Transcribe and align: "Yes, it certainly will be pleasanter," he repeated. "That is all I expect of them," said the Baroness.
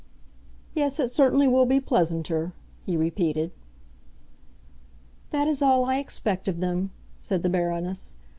"Yes, 0.73 0.99
it 0.99 1.11
certainly 1.11 1.47
will 1.47 1.67
be 1.67 1.79
pleasanter," 1.79 2.53
he 2.87 2.97
repeated. 2.97 3.51
"That 5.29 5.47
is 5.47 5.61
all 5.61 5.85
I 5.85 5.97
expect 5.99 6.47
of 6.47 6.59
them," 6.59 6.89
said 7.19 7.43
the 7.43 7.49
Baroness. 7.51 8.15